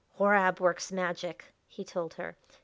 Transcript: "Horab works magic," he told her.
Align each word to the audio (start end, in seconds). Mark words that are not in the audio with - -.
"Horab 0.17 0.59
works 0.59 0.91
magic," 0.91 1.53
he 1.67 1.83
told 1.83 2.15
her. 2.15 2.35